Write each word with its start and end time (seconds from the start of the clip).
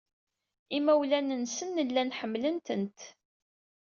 Imawlan-nsen 0.77 1.75
llan 1.87 2.15
ḥemmlen-tent. 2.19 2.99